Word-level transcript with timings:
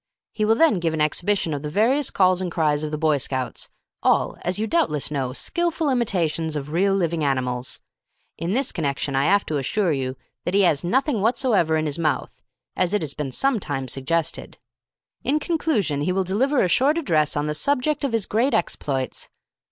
He 0.33 0.45
will 0.45 0.55
then 0.55 0.79
give 0.79 0.95
an 0.95 0.99
exhibition 1.01 1.53
of 1.53 1.61
the 1.61 1.69
various 1.69 2.09
calls 2.09 2.41
and 2.41 2.51
cries 2.51 2.83
of 2.83 2.89
the 2.89 2.97
Boy 2.97 3.19
Scouts 3.19 3.69
all, 4.01 4.35
as 4.41 4.57
you 4.57 4.65
doubtless 4.65 5.11
know, 5.11 5.31
skilful 5.31 5.91
imitations 5.91 6.55
of 6.55 6.71
real 6.71 6.95
living 6.95 7.23
animals. 7.23 7.83
In 8.35 8.53
this 8.53 8.71
connection 8.71 9.15
I 9.15 9.31
'ave 9.31 9.43
to 9.45 9.57
assure 9.57 9.91
you 9.91 10.17
that 10.43 10.55
he 10.55 10.65
'as 10.65 10.83
nothing 10.83 11.21
whatsoever 11.21 11.77
in 11.77 11.85
'is 11.85 11.99
mouth, 11.99 12.41
as 12.75 12.95
it 12.95 13.03
'as 13.03 13.13
been 13.13 13.31
sometimes 13.31 13.93
suggested. 13.93 14.57
In 15.23 15.37
conclusion 15.37 16.01
he 16.01 16.11
will 16.11 16.23
deliver 16.23 16.63
a 16.63 16.67
short 16.67 16.97
address 16.97 17.37
on 17.37 17.45
the 17.45 17.53
subject 17.53 18.03
of 18.03 18.11
'is 18.11 18.25
great 18.25 18.55
exploits. 18.55 19.29